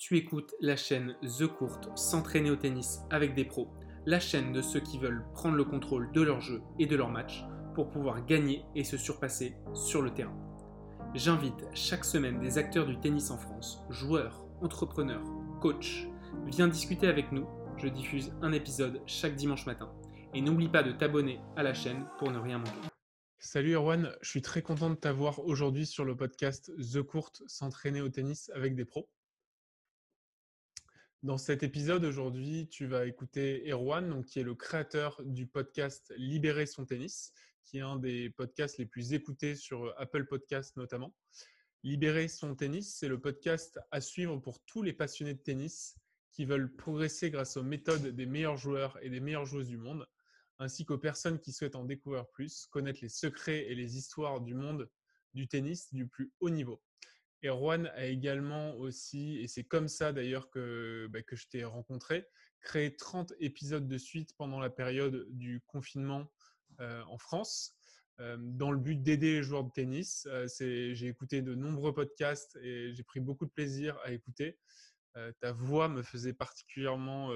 [0.00, 3.68] Tu écoutes la chaîne The Court s'entraîner au tennis avec des pros,
[4.06, 7.10] la chaîne de ceux qui veulent prendre le contrôle de leur jeu et de leur
[7.10, 7.44] match
[7.74, 10.34] pour pouvoir gagner et se surpasser sur le terrain.
[11.14, 15.22] J'invite chaque semaine des acteurs du tennis en France, joueurs, entrepreneurs,
[15.60, 16.08] coachs.
[16.46, 17.46] Viens discuter avec nous,
[17.76, 19.92] je diffuse un épisode chaque dimanche matin.
[20.32, 22.88] Et n'oublie pas de t'abonner à la chaîne pour ne rien manquer.
[23.38, 28.00] Salut Erwan, je suis très content de t'avoir aujourd'hui sur le podcast The Court s'entraîner
[28.00, 29.10] au tennis avec des pros.
[31.22, 36.64] Dans cet épisode aujourd'hui, tu vas écouter Erwan, qui est le créateur du podcast Libérer
[36.64, 37.34] son tennis,
[37.66, 41.14] qui est un des podcasts les plus écoutés sur Apple Podcasts notamment.
[41.82, 45.94] Libérer son tennis, c'est le podcast à suivre pour tous les passionnés de tennis
[46.32, 50.08] qui veulent progresser grâce aux méthodes des meilleurs joueurs et des meilleures joueuses du monde
[50.58, 54.54] ainsi qu'aux personnes qui souhaitent en découvrir plus, connaître les secrets et les histoires du
[54.54, 54.88] monde
[55.34, 56.82] du tennis du plus haut niveau.
[57.44, 62.26] Erwan a également aussi, et c'est comme ça d'ailleurs que, bah, que je t'ai rencontré,
[62.60, 66.30] créé 30 épisodes de suite pendant la période du confinement
[66.80, 67.74] euh, en France,
[68.20, 70.26] euh, dans le but d'aider les joueurs de tennis.
[70.30, 74.58] Euh, j'ai écouté de nombreux podcasts et j'ai pris beaucoup de plaisir à écouter.
[75.40, 77.32] ta voix me faisait particulièrement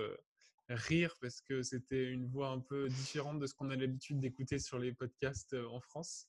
[0.69, 4.59] rire parce que c'était une voix un peu différente de ce qu'on a l'habitude d'écouter
[4.59, 6.29] sur les podcasts en France.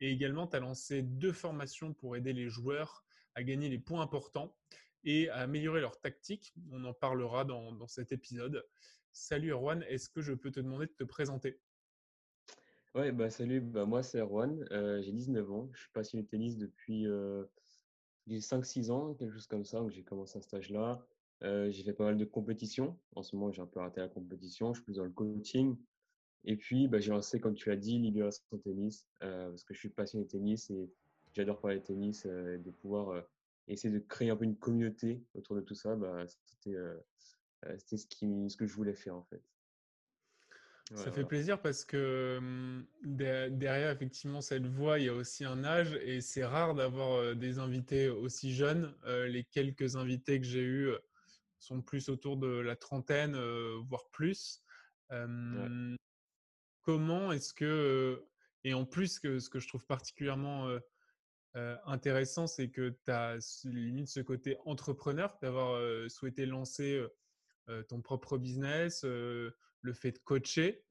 [0.00, 3.03] Et également, tu as lancé deux formations pour aider les joueurs
[3.34, 4.56] à gagner les points importants
[5.04, 6.54] et à améliorer leur tactique.
[6.70, 8.64] On en parlera dans, cet épisode.
[9.12, 11.60] Salut Erwan, est-ce que je peux te demander de te présenter?
[12.94, 16.28] Ouais, bah salut, bah moi c'est Erwan, euh, j'ai 19 ans, je suis passionné de
[16.28, 17.44] tennis depuis euh,
[18.28, 21.04] 5-6 ans, quelque chose comme ça, donc j'ai commencé à cet âge-là.
[21.42, 22.98] Euh, j'ai fait pas mal de compétitions.
[23.14, 24.72] En ce moment, j'ai un peu raté la compétition.
[24.72, 25.76] Je suis plus dans le coaching.
[26.44, 29.78] Et puis, bah, j'ai lancé, comme tu l'as dit, Libération Tennis, euh, parce que je
[29.78, 30.90] suis passionné de tennis et
[31.34, 33.22] j'adore parler de tennis, euh, de pouvoir
[33.68, 35.96] essayer de créer un peu une communauté autour de tout ça.
[35.96, 36.76] Bah, c'était
[37.96, 39.42] ce, qui, ce que je voulais faire, en fait.
[40.94, 45.94] ça fait plaisir parce que derrière effectivement cette voix, il y a aussi un âge
[46.02, 48.94] et c'est rare d'avoir des invités aussi jeunes.
[49.06, 50.90] les quelques invités que j'ai eus
[51.58, 53.34] sont plus autour de la trentaine,
[53.88, 54.62] voire plus.
[56.82, 58.22] Comment est-ce que,
[58.62, 60.68] et en plus, que, ce que je trouve particulièrement
[61.86, 67.04] intéressant, c'est que tu as limite ce côté entrepreneur, d'avoir souhaité lancer
[67.88, 70.84] ton propre business, le fait de coacher.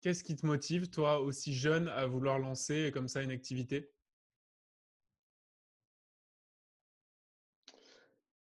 [0.00, 3.90] Qu'est-ce qui te motive, toi, aussi jeune, à vouloir lancer comme ça une activité?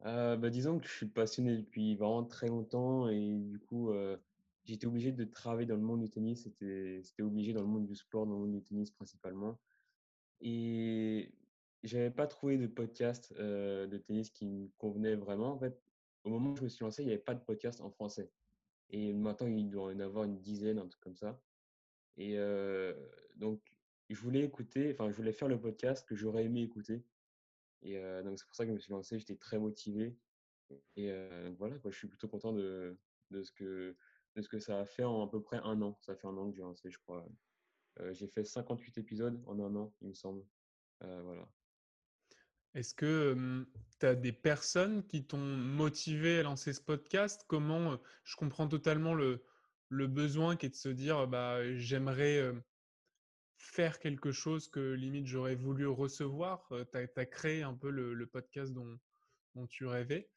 [0.05, 4.17] Euh, bah, disons que je suis passionné depuis vraiment très longtemps et du coup, euh,
[4.63, 6.43] j'étais obligé de travailler dans le monde du tennis.
[6.43, 9.59] C'était obligé dans le monde du sport, dans le monde du tennis principalement.
[10.41, 11.31] Et
[11.83, 15.53] j'avais pas trouvé de podcast euh, de tennis qui me convenait vraiment.
[15.53, 15.81] En fait,
[16.23, 18.31] au moment où je me suis lancé, il n'y avait pas de podcast en français.
[18.89, 21.41] Et maintenant, il doit en avoir une dizaine, un truc comme ça.
[22.17, 22.35] Et
[23.35, 23.61] donc,
[24.09, 27.05] je voulais écouter, enfin, je voulais faire le podcast que j'aurais aimé écouter.
[27.83, 29.17] Et donc, c'est pour ça que je me suis lancé.
[29.17, 30.17] J'étais très motivé.
[30.97, 31.09] Et
[31.57, 32.97] voilà, je suis plutôt content de,
[33.31, 33.95] de, ce que,
[34.35, 35.97] de ce que ça a fait en à peu près un an.
[36.01, 37.25] Ça fait un an que j'ai lancé, je crois.
[38.11, 40.43] J'ai fait 58 épisodes en un an, il me semble.
[40.99, 41.47] voilà.
[42.73, 43.65] Est-ce que
[43.99, 47.43] tu as des personnes qui t'ont motivé à lancer ce podcast?
[47.47, 49.43] Comment je comprends totalement le,
[49.89, 52.53] besoin qui est de se dire bah, j'aimerais
[53.57, 56.67] faire quelque chose que limite j'aurais voulu recevoir.
[56.91, 58.97] Tu as, créé un peu le, podcast dont,
[59.67, 60.29] tu rêvais.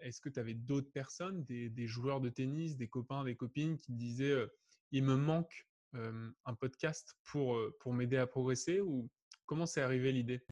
[0.00, 3.92] Est-ce que tu avais d'autres personnes, des, joueurs de tennis, des copains, des copines qui
[3.92, 4.46] te disaient
[4.92, 9.08] il me manque un podcast pour, pour m'aider à progresser ou
[9.46, 10.44] comment c'est arrivé l'idée?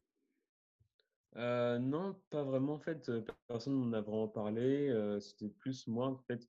[1.35, 2.73] Non, pas vraiment.
[2.73, 3.11] En fait,
[3.47, 5.17] personne n'en a vraiment parlé.
[5.19, 6.07] C'était plus moi.
[6.07, 6.47] En fait,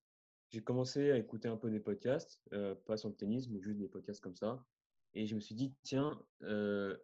[0.51, 2.41] j'ai commencé à écouter un peu des podcasts,
[2.87, 4.65] pas sur le tennis, mais juste des podcasts comme ça.
[5.15, 6.97] Et je me suis dit, tiens, euh,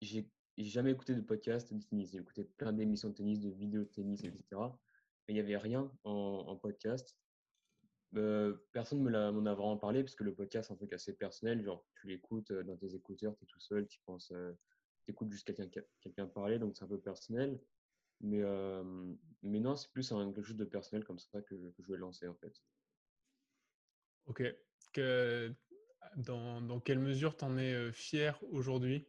[0.00, 0.28] j'ai
[0.58, 2.10] jamais écouté de podcast de tennis.
[2.12, 4.42] J'ai écouté plein d'émissions de tennis, de vidéos de tennis, etc.
[4.52, 4.68] Mais
[5.28, 7.16] il n'y avait rien en, podcast.
[8.16, 11.14] Euh, personne ne m'en a vraiment parlé parce que le podcast, c'est un truc assez
[11.14, 11.64] personnel.
[11.64, 14.32] Genre, tu l'écoutes euh, dans tes écouteurs, tu es tout seul, tu penses,
[15.04, 15.68] tu écoutes juste quelqu'un
[16.00, 17.60] quelqu'un parler, donc c'est un peu personnel.
[18.20, 18.42] Mais,
[19.42, 21.98] mais non, c'est plus un, quelque chose de personnel comme ça que, que je vais
[21.98, 22.62] lancer en fait.
[24.26, 24.42] Ok.
[24.92, 25.52] Que
[26.16, 29.06] dans, quelle mesure tu en es fier aujourd'hui?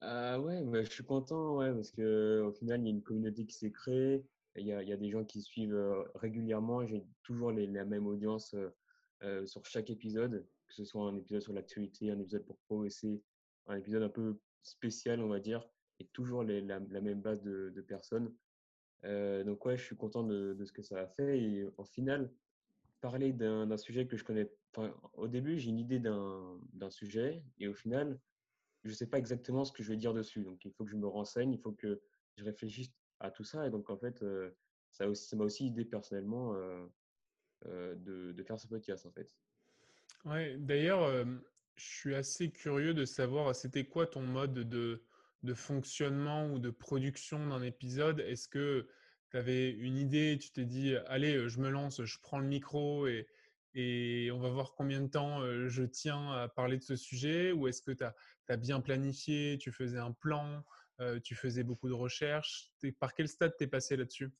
[0.00, 3.44] Ah ouais, bah, je suis content, ouais, parce qu'au final, il y a une communauté
[3.44, 4.24] qui s'est créée.
[4.58, 5.78] Il y, a, des gens qui suivent
[6.14, 6.86] régulièrement.
[6.86, 8.54] J'ai toujours la même audience
[9.46, 13.22] sur chaque épisode, que ce soit un épisode sur l'actualité, un épisode pour progresser,
[13.66, 15.68] un épisode un peu spécial, on va dire.
[16.00, 18.32] et toujours la, même base de, personnes.
[19.02, 21.40] donc ouais, je suis content de, ce que ça a fait.
[21.40, 22.30] Et au final,
[23.00, 24.50] parler d'un sujet que je connais.
[25.14, 28.18] Au début, j'ai une idée d'un sujet et au final,
[28.84, 30.42] je ne sais pas exactement ce que je vais dire dessus.
[30.42, 32.00] Donc, il faut que je me renseigne, il faut que
[32.36, 33.66] je réfléchisse à tout ça.
[33.66, 34.24] Et donc, en fait,
[34.90, 36.54] ça m'a aussi, aussi aidé personnellement
[37.64, 39.30] de, faire ce podcast, en fait.
[40.24, 41.26] Ouais, d'ailleurs,
[41.78, 45.02] je suis assez curieux de savoir, c'était quoi ton mode de,
[45.54, 48.20] fonctionnement ou de production d'un épisode?
[48.20, 48.88] Est-ce que
[49.30, 53.06] tu avais une idée, tu t'es dit, allez, je me lance, je prends le micro
[53.06, 57.52] et on va voir combien de temps je tiens à parler de ce sujet?
[57.52, 60.64] Ou est-ce que tu as, bien planifié, tu faisais un plan,
[61.22, 64.30] tu faisais beaucoup de recherches Par quel stade t'es passé là-dessus?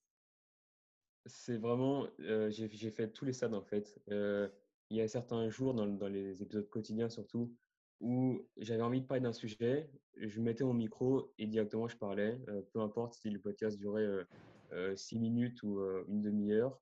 [1.26, 4.00] C'est vraiment, j'ai fait tous les stades en fait.
[4.08, 7.55] il y a certains jours dans, dans, les épisodes quotidiens surtout
[8.00, 12.38] où j'avais envie de parler d'un sujet, je mettais mon micro et directement je parlais,
[12.72, 14.25] peu importe si le podcast durait
[14.72, 16.78] euh, six minutes ou euh, une demi-heure.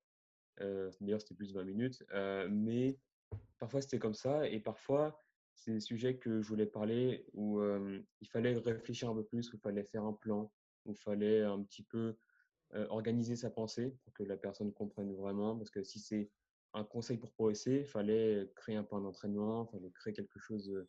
[0.61, 2.05] Euh, d'ailleurs, c'était plus de 20 minutes.
[2.51, 2.99] mais
[3.59, 4.49] parfois, c'était comme ça.
[4.49, 5.25] Et parfois,
[5.57, 9.57] c'est des sujets que je voulais parler où il fallait réfléchir un peu plus, où
[9.57, 10.53] il fallait faire un plan,
[10.85, 12.17] où il fallait un petit peu
[12.89, 15.57] organiser sa pensée pour que la personne comprenne vraiment.
[15.57, 16.31] Parce que si c'est
[16.75, 20.87] un conseil pour progresser, il fallait créer un plan d'entraînement, il fallait créer quelque chose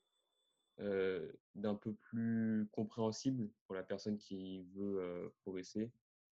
[0.78, 5.92] d'un peu plus compréhensible pour la personne qui veut progresser.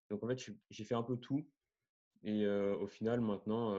[0.09, 1.47] Donc en fait, j'ai fait un peu tout.
[2.23, 3.75] Et au final, maintenant,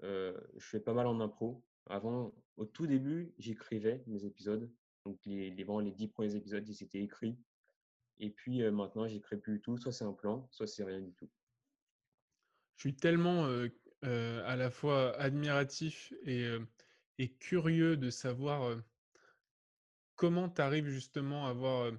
[0.00, 1.62] je fais pas mal en impro.
[1.86, 4.70] Avant, au tout début, j'écrivais mes épisodes.
[5.04, 7.36] Donc les, les, dix premiers épisodes, ils étaient écrits.
[8.18, 9.76] Et puis maintenant, j'écris plus du tout.
[9.76, 11.28] Soit c'est un plan, soit c'est rien du tout.
[12.76, 13.46] Je suis tellement
[14.02, 16.48] à la fois admiratif et,
[17.18, 18.78] et curieux de savoir
[20.14, 21.92] comment tu arrives justement à avoir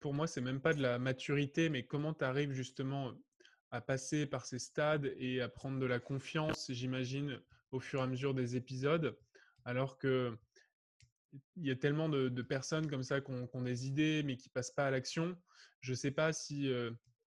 [0.00, 3.12] pour moi, c'est même pas de la maturité, mais comment tu arrives justement
[3.70, 7.40] à passer par ces stades et à prendre de la confiance, j'imagine,
[7.74, 9.18] au fur et à mesure des épisodes,
[9.64, 10.38] alors que
[11.56, 14.70] il y a tellement de, personnes comme ça qui ont, des idées, mais qui passent
[14.70, 15.36] pas à l'action.
[15.80, 16.70] Je ne sais pas si,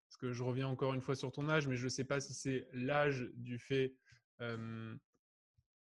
[0.07, 2.21] parce que je reviens encore une fois sur ton âge, mais je ne sais pas
[2.21, 3.95] si c'est l'âge du fait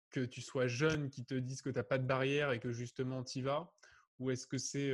[0.09, 2.73] que tu sois jeune qui te disent que tu n'as pas de barrière et que
[2.73, 3.73] justement tu y vas,
[4.19, 4.91] ou est-ce que c'est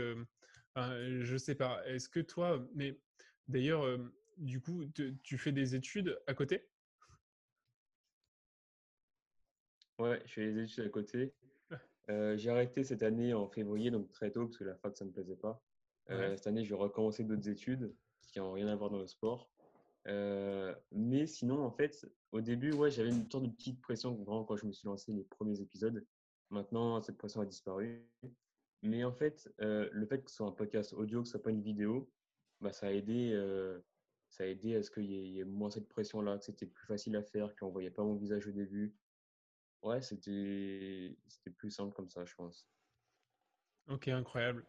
[0.75, 1.83] je sais pas.
[1.87, 2.99] Est-ce que toi, mais
[3.47, 3.99] d'ailleurs,
[4.37, 4.85] du coup,
[5.23, 6.69] tu fais des études à côté?
[9.99, 11.33] Ouais, je fais des études à côté.
[12.09, 15.05] Euh, j'ai arrêté cette année en février, donc très tôt, parce que la fac, ça
[15.05, 15.63] ne me plaisait pas.
[16.09, 19.07] Euh, cette année, je vais recommencer d'autres études qui n'ont rien à voir dans le
[19.07, 19.49] sport.
[20.07, 24.43] Euh, mais sinon, en fait, au début, ouais, j'avais une sorte de petite pression vraiment
[24.43, 26.05] quand je me suis lancé les premiers épisodes.
[26.49, 28.05] Maintenant, cette pression a disparu.
[28.81, 31.51] Mais en fait, le fait que ce soit un podcast audio, que ce soit pas
[31.51, 32.11] une vidéo,
[32.59, 33.31] bah, ça, a aidé,
[34.29, 37.15] ça a aidé à ce qu'il y, ait moins cette pression-là, que c'était plus facile
[37.15, 38.93] à faire, qu'on ne voyait pas mon visage au début.
[39.83, 41.15] Ouais, c'était
[41.57, 42.67] plus simple comme ça, je pense.
[43.87, 44.65] Ok, incroyable.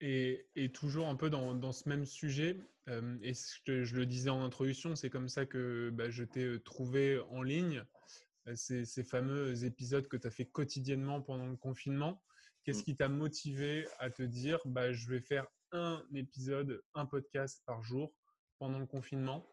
[0.00, 2.58] et, et, toujours un peu dans, dans ce même sujet,
[3.22, 3.34] et
[3.66, 7.42] je, je, le disais en introduction, c'est comme ça que bah, je t'ai trouvé en
[7.42, 7.84] ligne
[8.54, 12.22] ces, fameux épisodes que tu as fait quotidiennement pendant le confinement.
[12.64, 12.84] Qu'est-ce mmh.
[12.84, 17.82] qui t'a motivé à te dire bah, je vais faire un épisode, un podcast par
[17.82, 18.14] jour
[18.58, 19.46] pendant le confinement?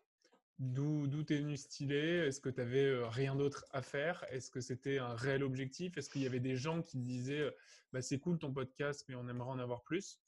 [0.58, 2.26] D'où t'es venu stylé?
[2.28, 4.26] Est-ce que tu avais rien d'autre à faire?
[4.30, 5.98] Est-ce que c'était un réel objectif?
[5.98, 7.54] Est-ce qu'il y avait des gens qui disaient
[7.96, 10.20] bah, c'est cool ton podcast, mais on aimerait en avoir plus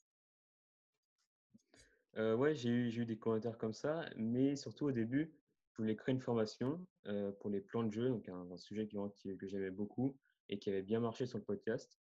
[2.16, 5.34] euh, Ouais, j'ai eu, des commentaires comme ça, mais surtout au début,
[5.72, 9.46] je voulais créer une formation euh, pour les plans de jeu, donc un, sujet que
[9.46, 10.16] j'aimais beaucoup
[10.48, 12.00] et qui avait bien marché sur le podcast.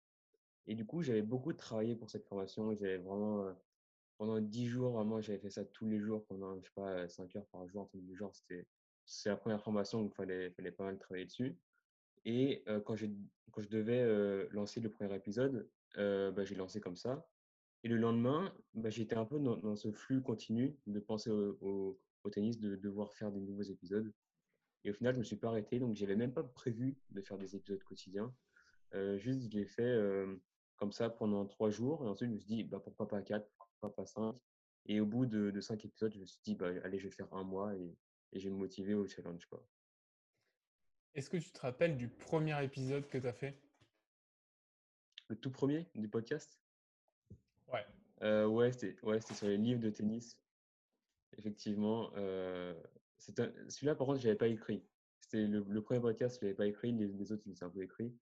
[0.67, 2.73] Et du coup, j'avais beaucoup travaillé pour cette formation.
[2.75, 3.53] J'avais vraiment, euh,
[4.17, 7.35] pendant 10 jours, vraiment, j'avais fait ça tous les jours pendant, je sais pas, 5
[7.35, 8.33] heures par jour, tous les jours.
[8.33, 8.65] C'était,
[9.05, 11.57] c'est la première formation, donc il fallait, fallait pas mal travailler dessus.
[12.25, 12.95] Et quand,
[13.51, 17.27] quand je devais lancer le premier épisode, bah, j'ai lancé comme ça.
[17.83, 21.99] Et le lendemain, bah, j'étais un peu dans, ce flux continu de penser au,
[22.31, 24.11] tennis de devoir faire des nouveaux épisodes.
[24.83, 27.21] Et au final, je ne me suis pas arrêté, donc j'avais même pas prévu de
[27.21, 28.33] faire des épisodes quotidiens.
[29.17, 29.95] Juste, je l'ai fait
[30.77, 32.03] comme ça pendant trois jours.
[32.03, 33.47] Et ensuite, je me suis dit, bah, pourquoi pas quatre,
[33.89, 34.35] pas cinq.
[34.87, 37.33] Et au bout de, cinq épisodes, je me suis dit, bah, allez, je vais faire
[37.33, 37.97] un mois et,
[38.33, 39.47] et je vais me motiver au challenge.
[41.15, 43.59] Est-ce que tu te rappelles du premier épisode que tu as fait?
[45.27, 46.59] Le tout premier du podcast?
[47.67, 47.85] Ouais.
[48.21, 50.37] Euh, ouais, c'était ouais, sur les livres de tennis
[51.37, 52.11] effectivement.
[52.15, 52.73] Euh,
[53.17, 54.83] celui-là, par contre, je n'avais pas écrit.
[55.19, 56.91] C'était le, premier podcast, je l'avais pas écrit.
[56.91, 58.13] Les, autres, ils étaient un peu écrits.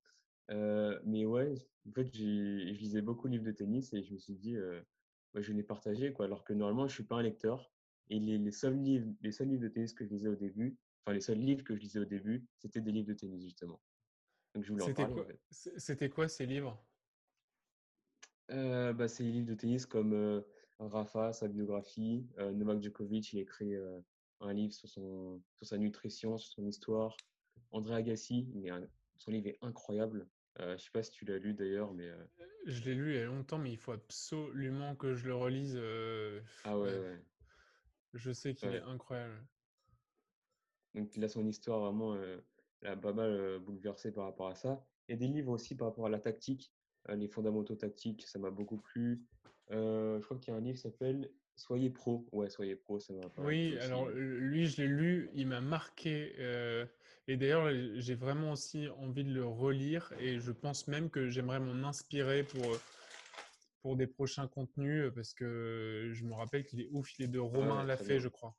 [0.51, 1.53] Euh, mais ouais,
[1.87, 2.23] en fait, je
[2.71, 4.81] lisais beaucoup de livres de tennis et je me suis dit, euh,
[5.33, 6.25] bah, je l'ai partagé, quoi.
[6.25, 7.71] Alors que normalement, je suis pas un lecteur.
[8.09, 10.77] Et les, les seuls livres, les seuls livres de tennis que je lisais au début,
[11.05, 13.81] enfin les seuls livres que je lisais au début, c'était des livres de tennis justement.
[14.53, 16.09] Donc je voulais en C'était parler en quoi, fait.
[16.09, 16.85] quoi ces livres?
[18.51, 20.41] Euh, bah, c'est des livres de tennis comme euh,
[20.79, 22.27] Rafa, sa biographie.
[22.39, 24.01] Euh, Novak Djokovic, il a écrit euh,
[24.41, 27.15] un livre sur, son, sur sa nutrition, sur son histoire.
[27.71, 28.87] André Agassi, il est un-
[29.17, 30.29] son livre est incroyable.
[30.59, 32.23] Euh, je sais pas si tu l'as lu d'ailleurs, mais euh,
[32.67, 35.75] Je l'ai lu il y a longtemps, mais il faut absolument que je le relise.
[35.75, 37.19] euh, ah ouais,
[38.13, 38.81] je sais qu'il est ouais.
[38.81, 39.41] incroyable.
[40.93, 42.37] Donc il a son histoire vraiment euh,
[42.83, 44.85] l'a pas mal euh, bouleversé par rapport à ça.
[45.09, 46.71] A des livres aussi par rapport à la tactique,
[47.09, 49.23] euh, les fondamentaux tactiques, ça m'a beaucoup plu.
[49.71, 52.25] Euh, je crois qu'il y a un livre qui s'appelle Soyez pro.
[52.31, 56.35] Ouais, Soyez pro, ça m'a Oui, alors euh, lui, je l'ai lu, il m'a marqué.
[57.27, 60.13] Et d'ailleurs, j'ai vraiment aussi envie de le relire.
[60.19, 62.77] Et je pense même que j'aimerais m'en inspirer pour, euh,
[63.81, 67.17] pour des prochains contenus, euh, parce que je me rappelle qu'il est ouf.
[67.19, 68.57] Il est de Ouais, Romain très Lafay, je crois.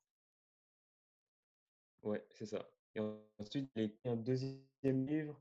[2.02, 2.66] Ouais, c'est ça.
[2.94, 5.40] Et ensuite, il a écrit un deuxième livre,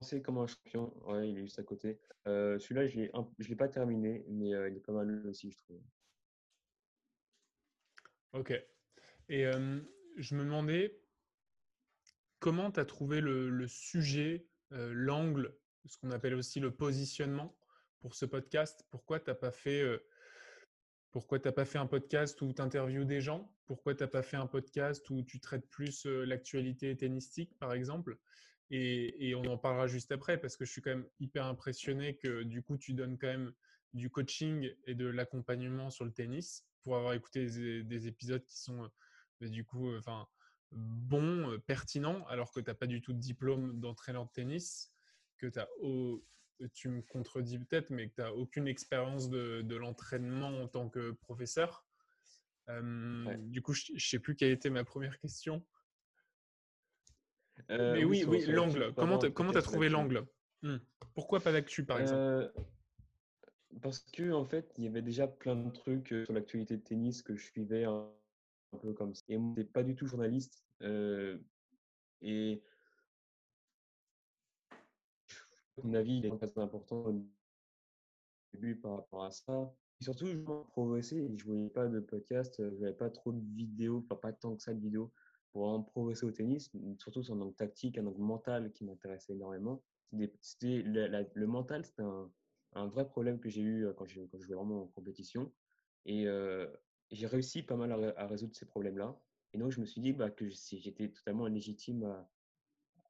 [0.00, 0.92] Penser comme un champion.
[1.08, 1.98] Ouais, il est juste à côté.
[2.28, 3.00] Euh, celui-là, je
[3.38, 5.80] je l'ai pas terminé, mais euh, il est pas mal aussi, je trouve.
[8.32, 8.52] Ok.
[9.28, 9.80] Et euh,
[10.16, 11.00] je me demandais
[12.38, 17.56] comment tu as trouvé le, sujet, euh, l'angle, ce qu'on appelle aussi le positionnement
[18.00, 18.84] pour ce podcast?
[18.90, 19.98] Pourquoi tu n'as pas fait euh,
[21.12, 23.52] pas fait un podcast où tu interviews des gens?
[23.66, 27.72] Pourquoi tu n'as pas fait un podcast où tu traites plus euh, l'actualité tennistique, par
[27.72, 28.18] exemple?
[28.70, 32.42] Et, on en parlera juste après parce que je suis quand même hyper impressionné que
[32.42, 33.52] du coup tu donnes quand même
[33.94, 38.60] du coaching et de l'accompagnement sur le tennis pour avoir écouté des, des épisodes qui
[38.60, 38.90] sont
[39.42, 40.28] euh, du coup enfin
[40.72, 44.92] bons, euh, pertinents, alors que tu n'as pas du tout de diplôme d'entraîneur de tennis,
[45.38, 45.68] que tu as
[46.74, 50.88] tu me contredis peut-être, mais que tu n'as aucune expérience de, de l'entraînement en tant
[50.88, 51.84] que professeur.
[52.68, 53.38] Euh, Ouais.
[53.38, 55.64] du coup, je ne sais plus quelle était ma première question.
[57.70, 58.92] Euh, Mais oui, oui, l'angle.
[58.94, 60.26] Comment tu as, trouvé l'angle?
[60.62, 60.76] Hmm.
[61.14, 62.20] Pourquoi pas d'actu, par exemple?
[62.20, 62.48] Euh,
[63.80, 67.22] parce que en fait, il y avait déjà plein de trucs sur l'actualité de tennis
[67.22, 67.84] que je suivais
[68.72, 69.24] un peu comme ça.
[69.28, 70.64] Et moi, pas du tout journaliste.
[70.82, 71.38] euh,
[72.20, 72.62] et
[75.84, 77.24] mon avis, il est très important au
[78.52, 79.72] début par rapport à ça.
[80.00, 83.40] Et surtout, je et je voyais pas de podcast, euh, je voyais pas trop de
[83.54, 85.12] vidéos, enfin, pas tant que ça de vidéos
[85.52, 89.32] pour vraiment progresser au tennis, surtout sur un angle tactique, un angle mental qui m'intéressait
[89.32, 89.82] énormément.
[90.12, 94.86] Le, mental, c'était un, vrai problème que j'ai eu euh, quand je, jouais vraiment en
[94.88, 95.52] compétition.
[96.06, 96.26] Et
[97.10, 99.18] j'ai réussi pas mal à, ré- à résoudre ces problèmes-là.
[99.52, 102.04] Et donc, je me suis dit bah, que j'étais totalement légitime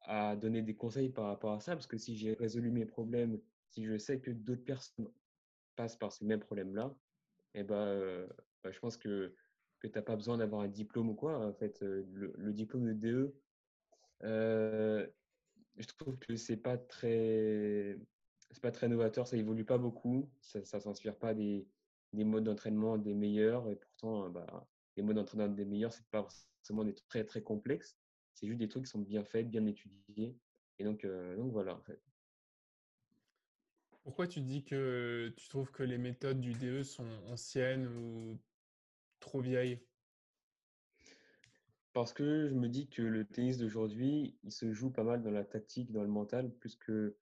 [0.02, 3.40] à, donner des conseils par rapport à ça, parce que si j'ai résolu mes problèmes,
[3.68, 5.08] si je sais que d'autres personnes
[5.76, 6.94] passent par ces mêmes problèmes-là,
[7.54, 8.26] et ben, euh,
[8.62, 9.34] bah, je pense que,
[9.80, 11.46] que tu n'as pas besoin d'avoir un diplôme ou quoi.
[11.46, 13.34] En fait, euh, le, diplôme de DE,
[14.24, 15.06] euh,
[15.76, 16.78] je trouve que c'est pas
[18.62, 21.66] pas très novateur, ça évolue pas beaucoup, ça, ça s'inspire pas des,
[22.12, 26.06] des modes d'entraînement des meilleurs, et pourtant, euh, bah, les modes d'entraînement des meilleurs, c'est
[26.10, 27.98] pas forcément des trucs très très complexes,
[28.34, 30.36] c'est juste des trucs qui sont bien faits, bien étudiés,
[30.78, 31.74] et donc, euh, donc voilà.
[31.74, 32.00] En fait.
[34.02, 38.38] Pourquoi tu dis que tu trouves que les méthodes du DE sont anciennes ou
[39.20, 39.80] trop vieilles?
[41.92, 45.30] Parce que je me dis que le tennis d'aujourd'hui, il se joue pas mal dans
[45.30, 47.16] la tactique, dans le mental, plus que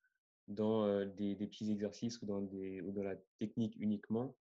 [0.49, 4.37] dans euh, des, des petits exercices ou dans, des, ou dans la technique uniquement.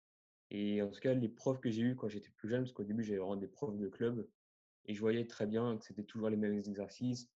[0.51, 2.85] Et en tout cas, les profs que j'ai eus quand j'étais plus jeune, parce qu'au
[2.85, 4.27] début, j'avais vraiment des profs de club,
[4.87, 7.31] et je voyais très bien que c'était toujours les mêmes exercices,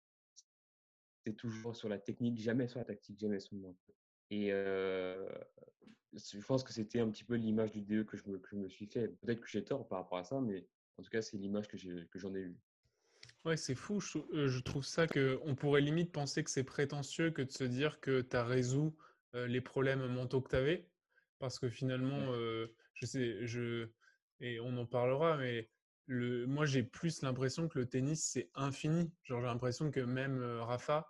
[1.19, 3.95] c'était toujours sur la technique, jamais sur la tactique, jamais sur le mental.
[4.31, 5.29] Et euh,
[6.13, 8.57] je pense que c'était un petit peu l'image du DE que je me, que je
[8.57, 9.09] me suis fait.
[9.21, 10.67] Peut-être que j'ai tort par rapport à ça, mais
[10.99, 12.59] en tout cas, c'est l'image que j'en ai eue.
[13.45, 14.01] Ouais, c'est fou.
[14.01, 17.65] Je, euh, trouve ça que on pourrait limite penser que c'est prétentieux que de se
[17.65, 18.91] dire que tu as résolu
[19.35, 20.89] les problèmes mentaux que tu avais.
[21.41, 23.89] Parce que finalement, euh, je sais, je,
[24.41, 25.71] et on en parlera, mais
[26.07, 29.13] le, moi j'ai plus l'impression que le tennis c'est infini.
[29.25, 31.07] Genre, j'ai l'impression que même euh, Rafa,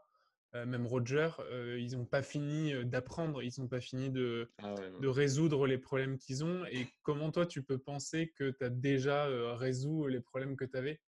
[0.55, 4.75] euh, même Roger, euh, ils n'ont pas fini d'apprendre, ils n'ont pas fini de, Ah
[4.75, 6.65] ouais, de résoudre les problèmes qu'ils ont.
[6.67, 9.27] Et comment toi tu peux penser que tu as déjà
[9.57, 11.01] résolu les problèmes que tu avais?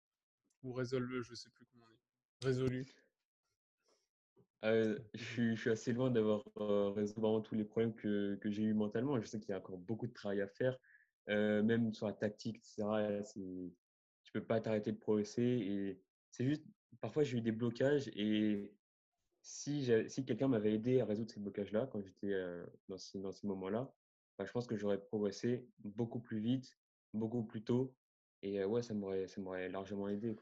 [0.63, 2.01] ou résolve, je sais plus comment on dit.
[2.43, 2.87] Résolu?
[4.67, 8.75] Euh, je suis, assez loin d'avoir euh, résolu vraiment tous les problèmes que, j'ai eu
[8.75, 9.21] mentalement.
[9.21, 10.77] Je sais qu'il y a encore beaucoup de travail à faire,
[11.29, 13.23] euh, même sur la tactique, etc.
[14.25, 15.43] Tu peux pas t'arrêter de progresser.
[15.43, 16.01] Et
[16.33, 16.65] c'est juste,
[17.01, 18.73] parfois j'ai eu des blocages et
[19.43, 19.89] si,
[20.27, 23.93] quelqu'un m'avait aidé à résoudre ces blocages-là quand j'étais euh, dans ces, dans ces moments-là,
[24.37, 26.77] bah, je pense que j'aurais progressé beaucoup plus vite,
[27.15, 27.95] beaucoup plus tôt.
[28.43, 30.35] Et ouais, ça m'aurait largement aidé.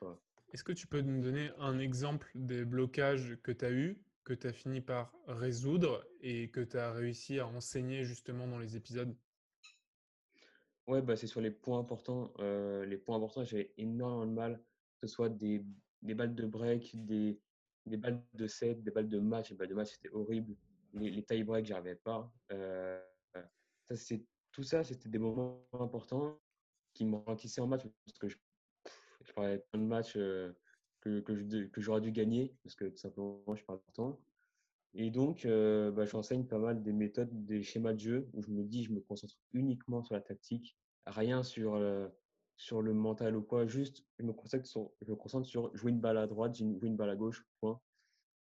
[0.53, 4.33] Est-ce que tu peux nous donner un exemple des blocages que tu as eus, que
[4.33, 8.77] tu as fini par résoudre et que tu as réussi à enseigner justement dans les
[8.77, 9.15] épisodes?
[10.87, 12.33] Ouais, bah, c'est sur les points importants.
[12.39, 14.63] les points importants, j'avais énormément de mal,
[15.01, 15.65] que ce soit des,
[16.03, 17.41] des balles de break, des,
[17.87, 19.51] des balles de set, des balles de match.
[19.51, 20.57] Les balles de match, c'était horrible.
[20.93, 22.33] Les, les tie breaks, j'arrivais pas.
[22.51, 26.39] ça, c'est, tout ça, c'était des moments importants
[26.93, 28.37] qui me ralentissaient en match parce que je,
[29.35, 30.17] parlais de matchs
[31.05, 34.21] que, que, j'aurais dû gagner parce que tout simplement, je parle temps.
[34.95, 38.51] Et donc, euh, bah, j'enseigne pas mal des méthodes, des schémas de jeu où je
[38.51, 42.09] me dis, je me concentre uniquement sur la tactique, rien sur, euh,
[42.57, 43.67] sur le mental ou quoi.
[43.67, 46.79] Juste, je me, concentre sur, je me concentre sur jouer une balle à droite, jouer
[46.83, 47.81] une balle à gauche, point.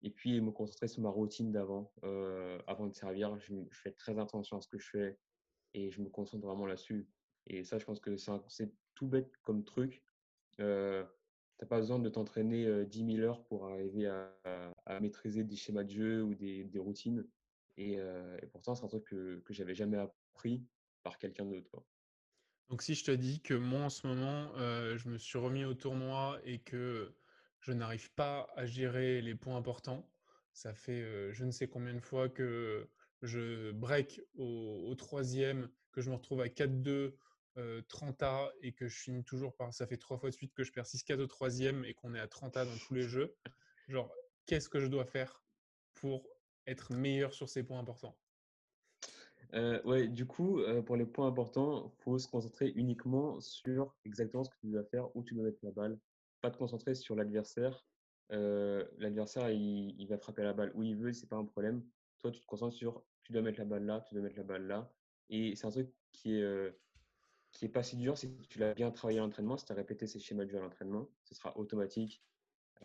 [0.03, 3.37] Et puis, me concentrer sur ma routine d'avant, euh, avant de servir.
[3.39, 5.17] Je, fais très attention à ce que je fais
[5.73, 7.07] et je me concentre vraiment là-dessus.
[7.47, 10.03] Et ça, je pense que c'est tout bête comme truc.
[10.59, 11.03] Euh,
[11.57, 15.83] tu n'as pas besoin de t'entraîner 10 000 heures pour arriver à, maîtriser des schémas
[15.83, 17.25] de jeu ou des, routines.
[17.77, 17.99] Et,
[18.51, 20.63] pourtant, c'est un truc que, que j'avais jamais appris
[21.03, 21.83] par quelqu'un d'autre.
[22.69, 25.73] Donc, si je te dis que moi, en ce moment, je me suis remis au
[25.73, 27.13] tournoi et que
[27.59, 30.09] je n'arrive pas à gérer les points importants,
[30.53, 32.89] ça fait je ne sais combien de fois que
[33.21, 37.15] je break au troisième, que je me retrouve à 4-2
[37.87, 39.73] 30 A et que je finis toujours par.
[39.73, 42.13] Ça fait trois fois de suite que je perds 6 4 au troisième et qu'on
[42.15, 43.35] est à 30 A dans tous les jeux.
[43.87, 44.11] Genre,
[44.45, 45.43] qu'est-ce que je dois faire
[45.93, 46.27] pour
[46.67, 48.17] être meilleur sur ces points importants?
[49.53, 54.43] Euh, ouais, du coup, pour les points importants, il faut se concentrer uniquement sur exactement
[54.43, 55.99] ce que tu dois faire, où tu dois mettre la balle.
[56.41, 57.85] Pas te concentrer sur l'adversaire.
[58.29, 61.83] l'adversaire, il, il, va frapper la balle où il veut, c'est pas un problème.
[62.19, 64.43] Toi, tu te concentres sur tu dois mettre la balle là, tu dois mettre la
[64.43, 64.91] balle là.
[65.29, 66.75] Et c'est un truc qui est,
[67.53, 69.75] qui est pas si dur si tu l'as bien travaillé à l'entraînement, si tu as
[69.75, 72.21] répété ces schémas de jeu à l'entraînement, ce sera automatique.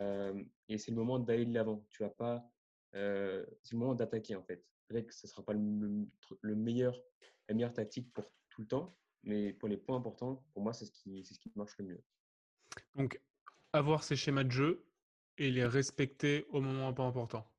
[0.01, 1.85] Euh, et c'est le moment d'aller de l'avant.
[1.91, 2.49] Tu vas pas,
[2.95, 4.65] euh, c'est le moment d'attaquer en fait.
[4.87, 6.99] Peut-être que ce sera pas le, meilleur,
[7.49, 10.87] la meilleure tactique pour tout le temps, mais pour les points importants, pour moi, c'est
[10.87, 12.05] ce qui, c'est ce qui marche le mieux.
[12.95, 13.21] Donc,
[13.73, 14.87] avoir ces schémas de jeu
[15.37, 17.51] et les respecter au moment pas important.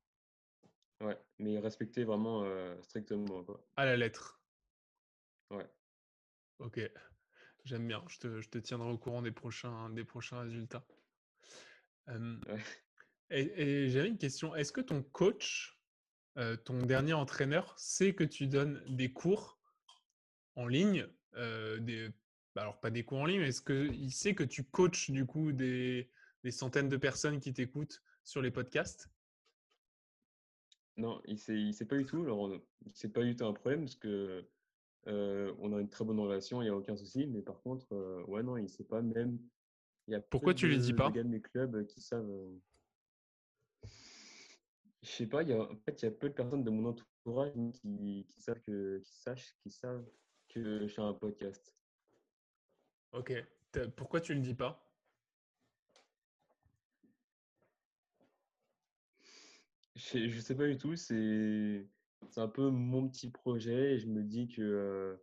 [1.02, 3.42] Ouais, mais respecter vraiment euh, strictement.
[3.44, 3.64] Quoi.
[3.76, 4.40] À la lettre.
[5.50, 5.66] Ouais.
[6.60, 6.78] Ok,
[7.64, 8.04] j'aime bien.
[8.08, 10.86] Je te, tiendrai au courant des prochains, des prochains résultats.
[13.30, 14.54] et, j'avais une question.
[14.54, 15.80] Est-ce que ton coach,
[16.64, 19.58] ton dernier entraîneur, sait que tu donnes des cours
[20.54, 22.10] en ligne des,
[22.54, 25.24] bah, Alors, pas des cours en ligne, mais est-ce qu'il sait que tu coaches du
[25.24, 26.10] coup des,
[26.50, 29.08] centaines de personnes qui t'écoutent sur les podcasts?
[30.98, 32.22] Non, il ne sait, pas du tout.
[32.22, 32.50] Alors,
[32.92, 34.46] c'est pas du tout un problème parce que
[35.06, 37.26] euh, on a une très bonne relation, il n'y a aucun souci.
[37.26, 39.38] Mais par contre, euh, ouais, non, il ne sait pas même.
[40.06, 41.10] Il y a Pourquoi tu ne lui dis pas?
[41.14, 42.30] Il y clubs qui savent.
[42.30, 42.58] Euh,
[45.02, 46.70] je sais pas, il y a, en fait, il y a peu de personnes de
[46.70, 50.06] mon entourage qui, savent que, qui sachent, qui savent
[50.48, 51.74] que je fais un podcast.
[53.12, 53.32] Ok.
[53.96, 54.86] Pourquoi tu ne le dis pas?
[59.94, 60.96] Je, je sais pas du tout.
[60.96, 61.86] C'est
[62.28, 65.18] c'est un peu mon petit projet et je me dis que,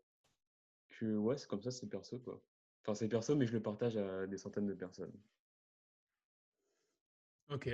[0.90, 2.44] que ouais, c'est comme ça, c'est perso, quoi.
[2.84, 5.14] Enfin, c'est perso, mais je le partage à des centaines de personnes.
[7.50, 7.70] Ok.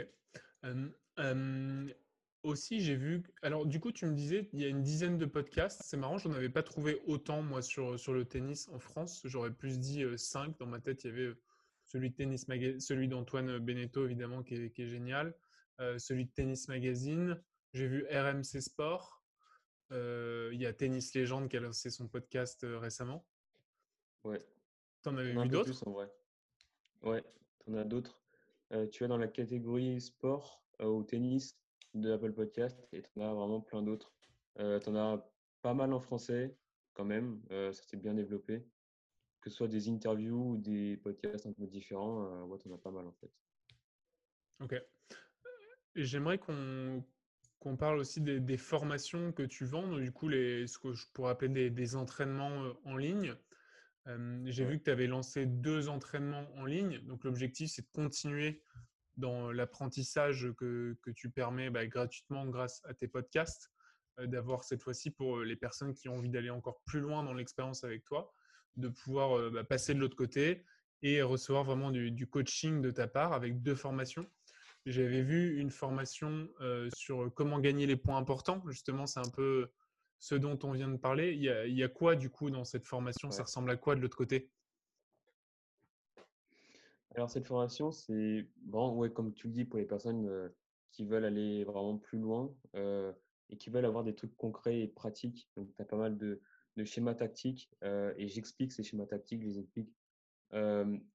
[2.43, 3.23] aussi, j'ai vu.
[3.41, 5.81] Alors, du coup, tu me disais, il y a une dizaine de podcasts.
[5.83, 9.21] C'est marrant, je n'en avais pas trouvé autant, moi, sur, sur le tennis en France.
[9.25, 10.57] J'aurais plus dit 5.
[10.59, 11.33] Dans ma tête, il y avait
[11.86, 12.45] celui de Tennis
[12.79, 15.36] celui d'Antoine Beneteau, évidemment, qui est génial.
[15.97, 17.41] celui de Tennis Magazine.
[17.73, 19.23] J'ai vu RMC Sport.
[19.91, 23.25] Euh, il y a Tennis Légende qui a lancé son podcast euh, récemment.
[24.23, 24.45] Ouais.
[25.01, 25.83] T'en avais vu d'autres?
[27.01, 27.23] Ouais,
[27.65, 28.21] t'en as d'autres.
[28.73, 31.59] Euh, tu es dans la catégorie sport au tennis
[31.95, 34.13] de Apple Podcast et t'en as vraiment plein d'autres.
[34.55, 35.27] t'en as
[35.63, 36.55] pas mal en français
[36.93, 37.41] quand même.
[37.49, 38.67] ça s'est bien développé.
[39.41, 42.91] Que ce soit des interviews ou des podcasts un peu différents, ouais, t'en as pas
[42.91, 43.31] mal en fait.
[44.62, 44.81] Ok.
[45.95, 47.03] J'aimerais qu'on
[47.63, 51.32] qu'on parle aussi des, formations que tu vends, du coup, les, ce que je pourrais
[51.32, 53.36] appeler des, entraînements euh, en ligne.
[54.45, 56.99] J'ai vu que tu avais lancé deux entraînements en ligne.
[57.08, 58.62] Donc, l'objectif, c'est de continuer
[59.15, 63.71] dans l'apprentissage que, tu permets bah, gratuitement grâce à tes podcasts,
[64.19, 67.23] euh, d'avoir cette fois-ci pour euh, les personnes qui ont envie d'aller encore plus loin
[67.23, 68.34] dans l'expérience avec toi,
[68.76, 70.65] de pouvoir bah, passer de l'autre côté
[71.02, 74.30] et recevoir vraiment du, coaching de ta part avec deux formations.
[74.86, 76.50] J'avais vu une formation
[76.93, 78.62] sur comment gagner les points importants.
[78.67, 79.69] Justement, c'est un peu
[80.19, 81.34] ce dont on vient de parler.
[81.34, 83.30] Il y a, quoi du coup dans cette formation?
[83.32, 84.50] Ça ressemble à quoi de l'autre côté?
[87.15, 90.50] Alors cette formation, c'est bon, ouais, comme tu le dis, pour les personnes euh,
[90.91, 93.12] qui veulent aller vraiment plus loin euh,
[93.50, 95.50] et qui veulent avoir des trucs concrets et pratiques.
[95.56, 96.41] Donc tu as pas mal de,
[96.86, 99.93] schémas tactiques euh, et j'explique ces schémas tactiques, je les explique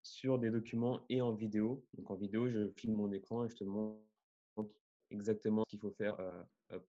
[0.02, 1.84] sur des documents et en vidéo.
[1.94, 4.00] Donc en vidéo, je filme mon écran et je te montre
[5.10, 6.16] exactement ce qu'il faut faire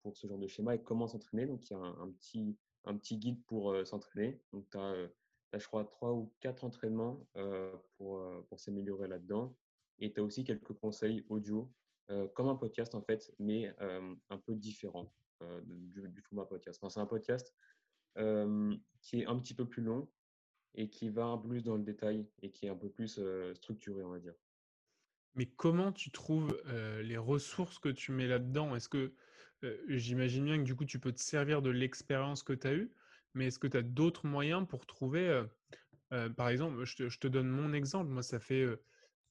[0.01, 1.45] pour ce genre de schéma et comment s'entraîner.
[1.45, 4.41] Donc il y a un, petit, un petit guide pour s'entraîner.
[4.51, 5.09] Donc tu as,
[5.57, 7.25] je crois, trois ou quatre entraînements
[7.97, 9.55] pour, pour s'améliorer là-dedans.
[9.99, 11.71] Et tu as aussi quelques conseils audio,
[12.33, 13.73] comme un podcast en fait, mais
[14.29, 15.13] un peu différent
[15.63, 16.83] du, format podcast.
[16.89, 17.53] c'est un podcast
[19.01, 20.09] qui est un petit peu plus long,
[20.75, 23.19] et qui va plus dans le détail et qui est un peu plus
[23.53, 24.35] structuré, on va dire.
[25.35, 26.61] Mais comment tu trouves
[27.01, 28.75] les ressources que tu mets là-dedans?
[28.75, 29.13] Est-ce que
[29.87, 32.91] j'imagine bien que du coup tu peux te servir de l'expérience que tu as eue,
[33.33, 35.43] mais est-ce que tu as d'autres moyens pour trouver,
[36.35, 38.65] par exemple, je te, je te, donne mon exemple, moi ça fait,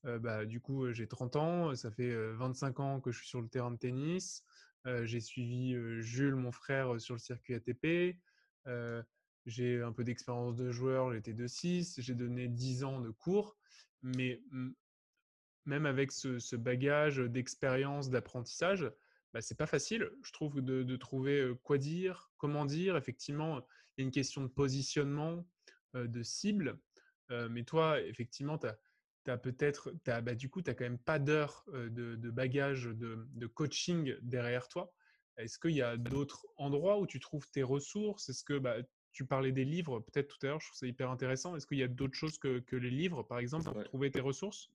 [0.05, 3.49] bah, du coup j'ai 30 ans, ça fait 25 ans que je suis sur le
[3.49, 4.45] terrain de tennis,
[5.03, 8.19] j'ai suivi Jules, mon frère, sur le circuit ATP
[9.49, 13.57] j'ai un peu d'expérience de joueur, j'étais de 6, j'ai donné 10 ans de cours,
[14.03, 14.43] mais
[15.65, 18.91] même avec ce, bagage d'expérience, d'apprentissage,
[19.33, 22.97] bah, c'est pas facile, je trouve, de, trouver quoi dire, comment dire.
[22.97, 23.61] Effectivement,
[23.97, 25.47] il y a une question de positionnement,
[25.95, 26.79] de cible.
[27.31, 28.67] mais toi, effectivement, tu
[29.31, 33.47] as, peut-être, bah, du coup, tu n'as quand même pas d'heures de, bagage de, de,
[33.47, 34.93] coaching derrière toi.
[35.37, 38.29] Est-ce qu'il y a d'autres endroits où tu trouves tes ressources?
[38.29, 38.77] Est-ce que bah,
[39.13, 41.57] tu parlais des livres, peut-être tout à l'heure, je trouve ça hyper intéressant.
[41.57, 44.71] Est-ce qu'il y a d'autres choses que, les livres, par exemple, pour trouver tes ressources?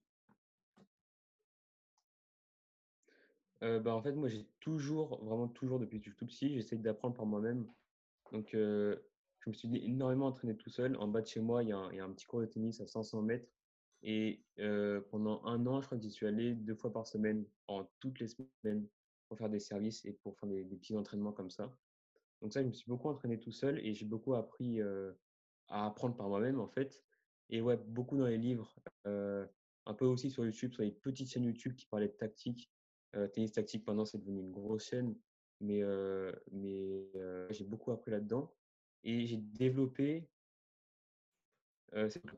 [3.63, 6.54] Euh, bah, En fait, moi, j'ai toujours, vraiment toujours, depuis que je suis tout petit,
[6.54, 7.67] j'essaie d'apprendre par moi-même.
[8.32, 8.98] Donc, euh,
[9.39, 10.98] je me suis énormément entraîné tout seul.
[10.98, 13.22] En bas de chez moi, il y, a un, petit cours de tennis à 500
[13.22, 13.50] mètres.
[14.02, 17.46] Et euh, pendant un an, je crois que j'y suis allé deux fois par semaine,
[17.67, 18.86] en toutes les semaines,
[19.30, 21.74] pour faire des services et pour faire des petits entraînements comme ça.
[22.43, 24.82] Donc ça, je me suis beaucoup entraîné tout seul et j'ai beaucoup appris
[25.69, 27.01] à apprendre par moi-même en fait.
[27.49, 28.75] Et ouais, beaucoup dans les livres,
[29.06, 32.69] un peu aussi sur YouTube, sur les petites chaînes YouTube qui parlaient de tactique.
[33.32, 35.15] tennis tactique, maintenant, c'est devenu une grosse chaîne.
[35.62, 35.84] Mais,
[36.51, 37.08] mais
[37.51, 38.53] j'ai beaucoup appris là-dedans.
[39.06, 40.27] Et j'ai développé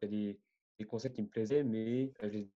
[0.04, 0.40] des,
[0.78, 2.52] des, concepts qui me plaisaient, mais j'ai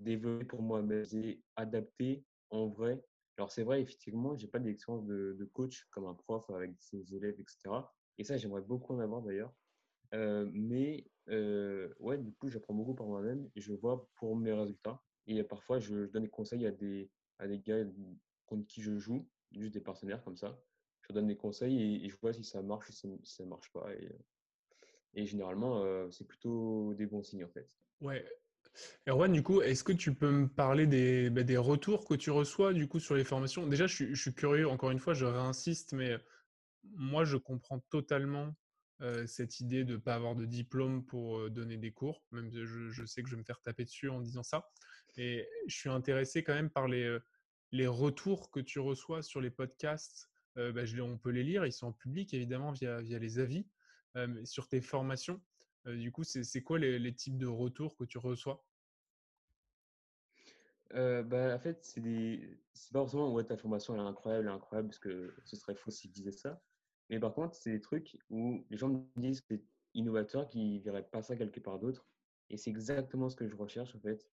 [0.00, 3.00] développé pour moi-même, j'ai adapté en vrai
[3.38, 7.40] alors c'est vrai, effectivement, j'ai pas d'expérience de, coach comme un prof avec ses élèves,
[7.40, 7.70] etc.
[8.18, 9.52] Et ça, j'aimerais beaucoup en avoir d'ailleurs.
[10.14, 14.52] Euh, mais euh, ouais, du coup, j'apprends beaucoup par moi-même et je vois pour mes
[14.52, 15.02] résultats.
[15.26, 17.84] Et parfois, je, donne des conseils à des, à des gars
[18.46, 20.60] contre qui je joue, juste des partenaires comme ça.
[21.02, 23.72] Je donne des conseils et, je vois si ça marche ou si ça ne marche
[23.72, 23.88] pas.
[25.14, 27.68] Et, généralement, euh, c'est plutôt des bons signes en fait.
[28.00, 28.24] Ouais,
[29.06, 32.72] Erwan, du coup, est-ce que tu peux me parler des, bah, retours que tu reçois
[32.72, 33.66] du coup sur les formations?
[33.66, 36.16] Déjà, je suis, curieux, encore une fois, je réinsiste, mais
[36.84, 38.54] moi, je comprends totalement
[39.26, 43.04] cette idée de ne pas avoir de diplôme pour donner des cours, même je, je,
[43.04, 44.70] sais que je vais me faire taper dessus en disant ça.
[45.16, 47.18] Et je suis intéressé quand même par les,
[47.88, 50.30] retours que tu reçois sur les podcasts.
[50.54, 53.66] Bah, on peut les lire, ils sont en public évidemment via les avis.
[54.44, 55.42] sur tes formations,
[55.86, 58.64] du coup, c'est quoi les, types de retours que tu reçois?
[60.92, 65.56] Bah, En fait, c'est pas forcément ouais, ta formation est incroyable, incroyable, parce que ce
[65.56, 66.60] serait faux si je disais ça.
[67.10, 69.64] Mais par contre, c'est des trucs où les gens me disent que c'est
[69.94, 72.06] innovateur, qu'ils ne verraient pas ça quelque part d'autre.
[72.50, 74.28] Et c'est exactement ce que je recherche en fait.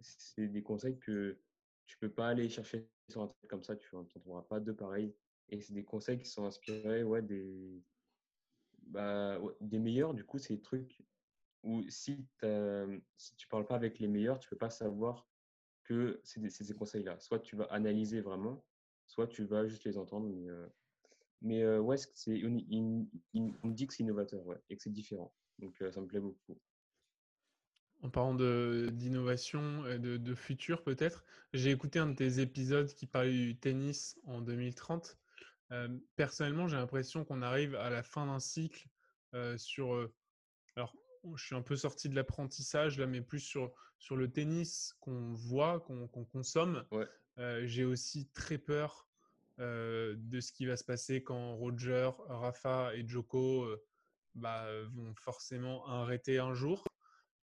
[0.00, 1.38] c'est des conseils que
[1.86, 4.74] tu peux pas aller chercher sur un truc comme ça, tu n'en trouveras pas deux
[4.74, 5.14] pareils.
[5.48, 7.82] Et c'est des conseils qui sont inspirés ouais, des,
[8.88, 11.00] bah, des meilleurs, du coup, c'est des trucs
[11.62, 12.26] où si,
[13.16, 15.28] si tu parles pas avec les meilleurs, tu peux pas savoir
[15.88, 17.18] que c'est ces conseils-là.
[17.18, 18.64] Soit tu vas analyser vraiment,
[19.06, 20.28] soit tu vas juste les entendre.
[20.28, 20.66] Mais, euh,
[21.44, 25.32] euh, ouais, c'est, on, me dit que c'est innovateur et que c'est différent.
[25.58, 26.60] Donc euh, ça me plaît beaucoup.
[28.02, 33.06] En parlant d'innovation et de, de futur peut-être, j'ai écouté un de tes épisodes qui
[33.06, 35.18] parlait du tennis en 2030
[36.16, 38.88] personnellement, j'ai l'impression qu'on arrive à la fin d'un cycle
[39.56, 40.08] sur.
[40.76, 40.94] alors,
[41.34, 45.32] je suis un peu sorti de l'apprentissage là, mais plus sur, sur le tennis qu'on
[45.34, 46.84] voit, qu'on consomme.
[47.64, 49.08] j'ai aussi très peur
[49.58, 53.68] de ce qui va se passer quand Roger, Rafa et Joko
[54.34, 56.84] bah, vont forcément arrêter un jour.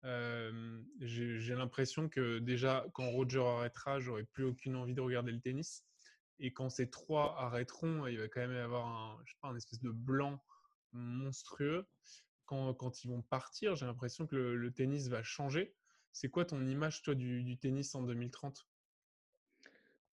[0.03, 5.83] j'ai l'impression que déjà, quand Roger arrêtera, j'aurai plus aucune envie de regarder le tennis.
[6.43, 9.47] Et quand ces trois arrêteront, il va quand même y avoir un, je sais pas,
[9.47, 10.43] un espèce de blanc
[10.91, 11.87] monstrueux.
[12.45, 15.73] Quand, quand ils vont partir, j'ai l'impression que le, tennis va changer.
[16.11, 18.67] C'est quoi ton image, toi, du, tennis en 2030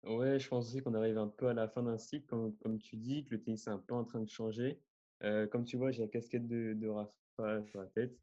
[0.04, 2.78] Ouais, je pense aussi qu'on arrive un peu à la fin d'un cycle, comme, comme,
[2.78, 4.80] tu dis, que le tennis est un peu en train de changer.
[5.22, 8.18] Euh, comme tu vois, j'ai la casquette de, de Rafa sur la tête.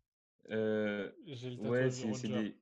[0.49, 2.57] Euh, j'ai le ouais, c'est des...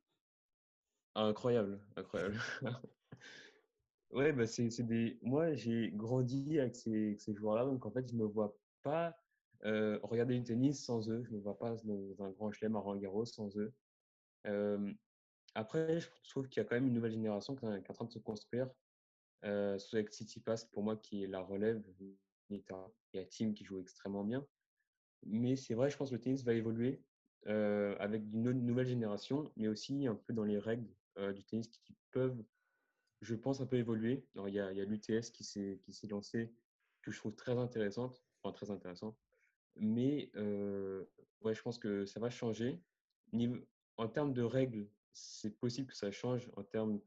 [1.16, 2.38] incroyable, incroyable.
[4.12, 5.18] ouais, bah c'est des.
[5.22, 9.16] Moi, j'ai grandi avec ces, joueurs-là, donc en fait, je me vois pas
[9.66, 11.24] euh, regarder du tennis sans eux.
[11.24, 13.74] Je me vois pas dans un grand chelem à Roland Garros sans eux.
[15.56, 18.06] Après, je trouve qu'il y a quand même une nouvelle génération qui est en train
[18.06, 18.70] de se construire.
[19.46, 20.10] Euh, avec
[20.44, 21.82] Pass pour moi, qui est la relève.
[22.50, 22.64] Il
[23.14, 24.46] y a Team qui joue extrêmement bien.
[25.24, 27.04] Mais c'est vrai, je pense que le tennis va évoluer
[27.48, 31.68] euh, avec une nouvelle génération, mais aussi un peu dans les règles euh, du tennis
[31.68, 32.42] qui peuvent,
[33.22, 34.26] je pense, un peu évoluer.
[34.36, 36.54] Alors, il y a, l'UTS qui s'est lancé,
[37.02, 39.18] que je trouve très intéressante, enfin très intéressant.
[39.76, 41.06] Mais euh,
[41.42, 42.82] ouais, je pense que ça va changer.
[43.98, 47.00] En termes de règles, c'est possible que ça change en termes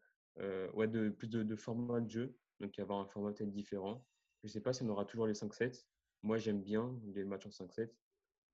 [0.75, 4.07] ouais, de plus de, format de jeu, donc avoir un format peut-être différent.
[4.42, 5.87] Je ne sais pas si on aura toujours les 5-7.
[6.22, 7.90] Moi, j'aime bien les matchs en 5-7,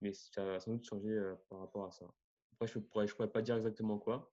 [0.00, 2.06] mais ça va sans doute changer par rapport à ça.
[2.52, 4.32] Après, je ne pourrais, je pourrais pas dire exactement quoi.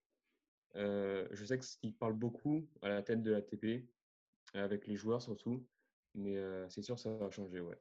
[0.75, 3.87] Je sais que ce qui parle beaucoup à la tête de la TP,
[4.53, 5.65] avec les joueurs surtout,
[6.13, 6.37] mais
[6.69, 7.77] c'est sûr que ça va changer, ouais.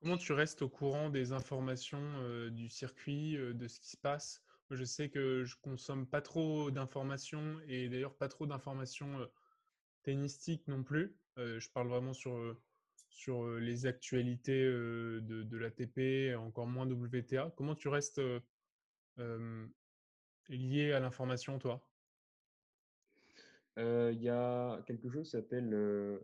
[0.00, 4.42] Comment tu restes au courant des informations du circuit, de ce qui se passe?
[4.70, 9.26] Je sais que je consomme pas trop d'informations et d'ailleurs pas trop d'informations
[10.02, 11.16] tennistiques non plus.
[11.36, 12.56] je parle vraiment sur,
[13.08, 17.52] sur les actualités de, de l'ATP, encore moins WTA.
[17.56, 18.20] Comment tu restes
[20.48, 21.86] lié à l'information, toi?
[23.76, 26.22] Il y a quelque chose qui s'appelle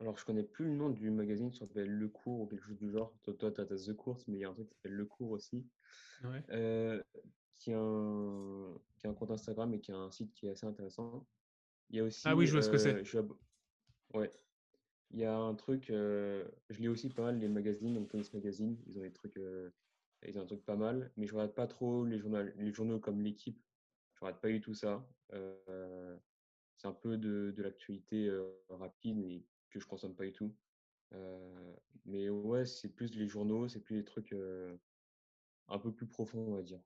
[0.00, 2.76] alors, je connais plus le nom du magazine, ça s'appelle Le Cours ou quelque chose
[2.76, 3.16] du genre.
[3.22, 5.06] Toi, toi tu as The Course, mais il y a un truc qui s'appelle Le
[5.06, 5.66] Cours aussi,
[6.50, 7.02] euh,
[7.58, 10.50] qui, a un, qui a un compte Instagram et qui a un site qui est
[10.50, 11.26] assez intéressant.
[11.90, 12.22] Il y a aussi.
[12.24, 13.16] Ah oui, je vois ce que c'est.
[13.16, 13.22] Euh,
[14.14, 14.32] ouais.
[15.10, 18.32] Il y a un truc, euh, je lis aussi pas mal les magazines, donc Tennis
[18.34, 19.38] Magazine, ils ont des trucs,
[20.26, 22.98] ils ont un truc pas mal, mais je regarde pas trop les journaux, les journaux
[22.98, 23.62] comme l'équipe.
[24.14, 25.06] Je regarde pas du tout ça.
[26.76, 28.30] C'est un peu de, de l'actualité
[28.68, 30.54] rapide et que je consomme pas du tout.
[32.04, 34.34] Mais ouais, c'est plus les journaux, c'est plus les trucs
[35.68, 36.80] un peu plus profonds, on va dire.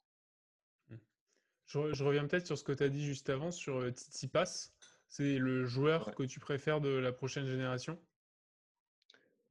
[0.89, 0.97] Mmh.
[1.67, 4.71] Je, reviens peut-être sur ce que tu as dit juste avant sur Tsitsipas.
[5.09, 7.99] C'est le joueur que tu préfères de la prochaine génération?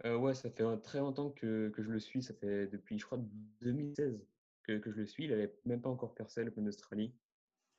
[0.03, 2.21] Ouais, ça fait très longtemps que, que, je le suis.
[2.21, 3.19] Ça fait depuis, je crois,
[3.61, 4.23] 2016
[4.63, 5.23] que, que je le suis.
[5.23, 7.13] Il n'avait même pas encore percé l'Open d'Australie.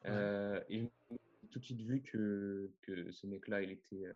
[0.04, 0.90] et
[1.50, 4.06] tout de suite vu que, que ce mec-là, il était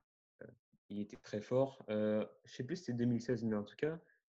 [0.92, 1.84] il était très fort.
[1.88, 3.98] Euh, je sais plus si c'était 2016, mais en tout cas,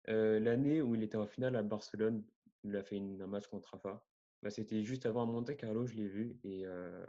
[0.10, 2.23] euh, l'année où il était en finale à Barcelone,
[2.63, 4.06] il a fait un match contre Rafa.
[4.41, 6.38] Bah, c'était juste avant Monte Carlo, je l'ai vu.
[6.43, 7.06] Et euh,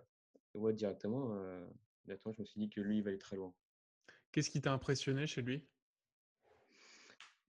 [0.54, 1.66] ouais, directement, euh,
[2.08, 3.54] je me suis dit que lui, il va aller très loin.
[4.32, 5.66] Qu'est-ce qui t'a impressionné chez lui?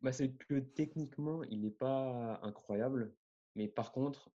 [0.01, 3.15] Bah, C'est que techniquement, il n'est pas incroyable.
[3.55, 4.31] Mais par contre,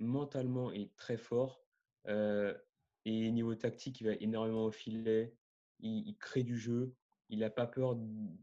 [0.00, 1.64] mentalement, il est très fort.
[3.04, 5.34] Et niveau tactique, il va énormément au filet.
[5.80, 6.94] il crée du jeu
[7.28, 7.96] il n'a pas peur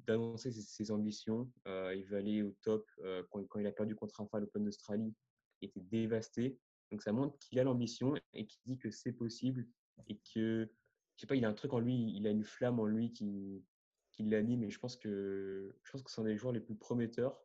[0.05, 1.51] d'annoncer ses, ambitions.
[1.67, 2.89] Euh, il veut aller au top.
[2.99, 5.13] Euh, quand, il a perdu contre Rafa à l'Open d'Australie,
[5.61, 6.59] il était dévasté.
[6.91, 9.67] Donc ça montre qu'il a l'ambition et qu'il dit que c'est possible
[10.07, 10.69] et que,
[11.15, 13.13] je sais pas, il a un truc en lui, il a une flamme en lui
[13.13, 13.63] qui,
[14.11, 14.63] qui l'anime.
[14.63, 17.39] Et je pense que que c'est un des joueurs les plus prometteurs.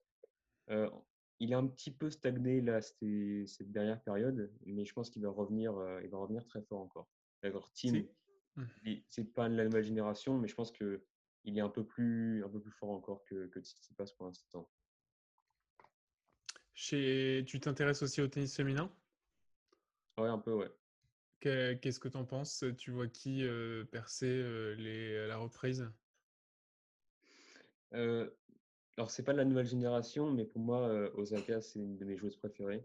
[0.71, 0.91] Euh,
[1.39, 5.31] il a un petit peu stagné là cette dernière période, mais je pense qu'il va
[5.31, 5.73] revenir,
[6.03, 7.09] il va revenir très fort encore.
[7.75, 8.07] Team,
[8.57, 8.65] mmh.
[9.09, 11.05] c'est pas la nouvelle génération, mais je pense que
[11.45, 14.69] il est un peu plus, un peu plus fort encore que, que Tsitsipas pour l'instant.
[16.75, 17.45] Chez...
[17.47, 18.93] Tu t'intéresses aussi au tennis féminin?
[20.19, 20.71] Ouais, un peu, ouais.
[21.41, 22.65] Qu'est-ce que tu en penses?
[22.79, 25.89] Tu vois qui euh, percer euh, les, la reprise?
[27.95, 28.29] Euh,
[28.97, 32.05] Alors, c'est pas de la nouvelle génération, mais pour moi, euh, Osaka, c'est une de
[32.05, 32.85] mes joueuses préférées.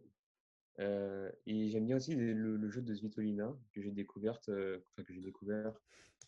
[0.80, 5.74] et j'aime bien aussi le, jeu de Svitolina que j'ai découverte, enfin que j'ai découvert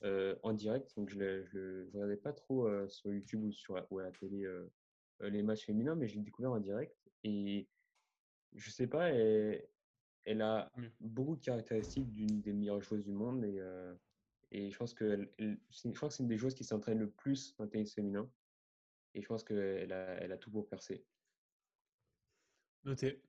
[0.03, 0.93] euh, en direct.
[0.97, 4.69] Donc, je ne regardais pas trop euh, sur YouTube ou, sur, à la télé euh,
[5.21, 6.93] les matchs féminins, mais je l'ai découvert en direct.
[7.23, 7.69] Et
[8.53, 9.65] je sais pas, elle,
[10.25, 10.69] elle a
[10.99, 13.45] beaucoup de caractéristiques d'une des meilleures joueuses du monde.
[13.45, 13.61] Et,
[14.51, 17.55] et je pense que je crois que c'est une des joueuses qui s'entraîne le plus
[17.59, 18.29] en tennis féminin.
[19.13, 21.05] Et je pense qu'elle a, elle a tout pour percer.
[22.83, 23.21] Noté.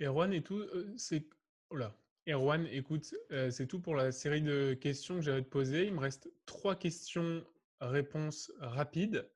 [0.00, 0.64] Erwan et tout,
[0.96, 1.26] c'est.
[1.70, 5.48] Oh là, Erwan, écoute, euh, c'est tout pour la série de questions que j'avais te
[5.48, 5.86] poser.
[5.86, 7.44] Il me reste trois questions
[7.80, 9.28] réponses rapides.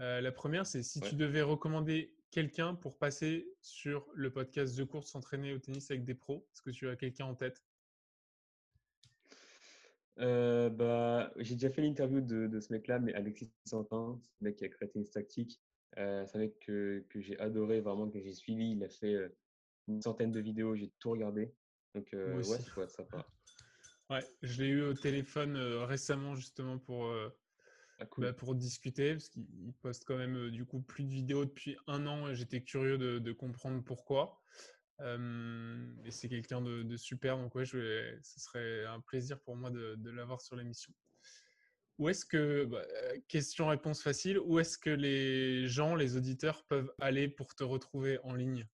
[0.00, 4.86] Euh, la première, c'est si tu devais recommander quelqu'un pour passer sur le podcast The
[4.86, 7.62] Course s'entraîner au tennis avec des pros, est-ce que tu as quelqu'un en tête?
[10.20, 14.64] Euh, bah, J'ai déjà fait l'interview de, ce mec-là, mais Alexis Santin, ce mec qui
[14.64, 15.60] a créé Tennis Tactique.
[15.98, 18.72] Euh, c'est un mec que, que j'ai adoré, vraiment, que j'ai suivi.
[18.72, 19.28] Il a fait euh,
[19.88, 21.52] une centaine de vidéos, j'ai tout regardé.
[21.94, 23.28] Donc, ouais, c'est part.
[24.08, 27.12] Ouais, je l'ai eu au téléphone récemment, justement, pour
[28.00, 31.76] ah, bah, pour discuter, parce qu'il poste quand même du coup plus de vidéos depuis
[31.86, 34.40] un an et j'étais curieux de, comprendre pourquoi.
[35.00, 40.40] Et c'est quelqu'un de, super, donc ouais, ce serait un plaisir pour moi de, l'avoir
[40.40, 40.92] sur l'émission.
[41.98, 42.82] Où est-ce que, bah,
[43.28, 48.34] question-réponse facile, où est-ce que les gens, les auditeurs peuvent aller pour te retrouver en
[48.34, 48.66] ligne?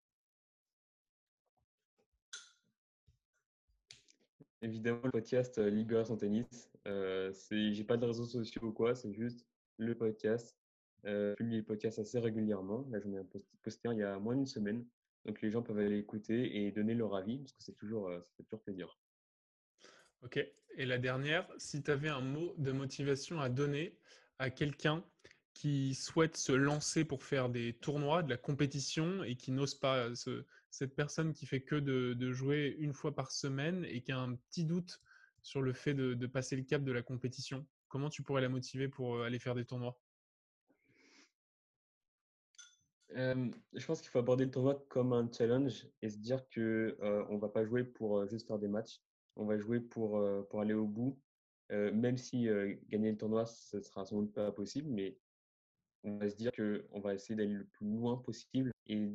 [4.63, 6.71] Évidemment, le podcast euh, Libération Tennis.
[6.87, 10.57] Euh, j'ai pas de réseaux sociaux ou quoi, c'est juste le podcast.
[11.05, 12.87] Euh, je publie le podcast assez régulièrement.
[12.91, 13.23] Là, j'en ai
[13.63, 14.85] posté un il y a moins d'une semaine.
[15.27, 18.21] Donc, les gens peuvent aller écouter et donner leur avis parce que c'est toujours, euh,
[18.45, 18.97] toujours plaisir.
[20.23, 20.39] Ok.
[20.79, 23.99] Et la dernière, si tu avais un mot de motivation à donner
[24.39, 25.05] à quelqu'un
[25.53, 30.11] qui souhaite se lancer pour faire des tournois, de la compétition et qui n'ose pas,
[30.71, 34.35] cette personne qui fait que de, jouer une fois par semaine et qui a un
[34.35, 35.01] petit doute
[35.43, 38.89] sur le fait de, passer le cap de la compétition, comment tu pourrais la motiver
[38.89, 39.99] pour euh, aller faire des tournois?
[43.15, 47.25] Je pense qu'il faut aborder le tournoi comme un challenge et se dire que euh,
[47.31, 49.01] on va pas jouer pour euh, juste faire des matchs,
[49.37, 51.19] on va jouer pour, pour aller au bout.
[51.71, 52.49] même si
[52.89, 55.19] gagner le tournoi, ce sera sans doute pas possible, mais
[56.05, 59.11] on va se dire qu'on va essayer d'aller le plus loin possible et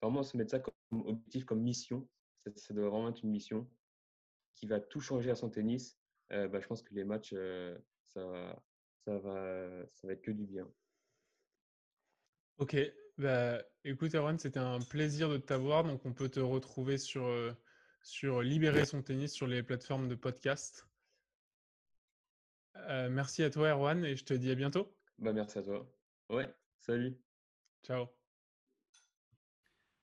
[0.00, 2.08] vraiment se mettre ça comme objectif, comme mission.
[2.54, 3.68] Ça, doit vraiment être une mission
[4.54, 5.98] qui va tout changer à son tennis.
[6.32, 8.62] Euh, bah, je pense que les matchs, euh, ça,
[9.04, 10.70] ça, va, ça va être que du bien.
[12.58, 12.76] Ok,
[13.18, 15.84] bah, écoute Erwan, c'était un plaisir de t'avoir.
[15.84, 17.52] Donc on peut te retrouver sur, euh,
[18.02, 20.86] sur Libérer son tennis sur les plateformes de podcast.
[23.10, 24.94] merci à toi Erwan et je te dis à bientôt.
[25.18, 25.90] Bah, merci à toi.
[26.28, 27.16] Ouais, salut.
[27.82, 28.06] Ciao.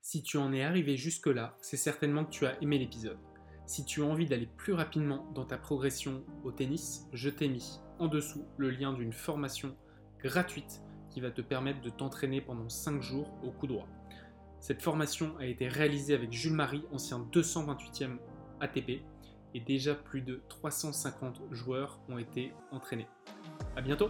[0.02, 3.19] Si tu en es arrivé jusque-là, c'est certainement que tu as aimé l'épisode.
[3.65, 7.80] Si tu as envie d'aller plus rapidement dans ta progression au tennis, je t'ai mis
[7.99, 9.78] en dessous le lien d'une formation
[10.19, 10.82] gratuite
[11.13, 13.88] qui va te permettre de t'entraîner pendant 5 jours au coup droit.
[14.60, 18.17] Cette formation a été réalisée avec Jules Marie, ancien 228e
[18.60, 19.04] ATP,
[19.54, 23.08] et déjà plus de 350 joueurs ont été entraînés.
[23.76, 24.08] A bientôt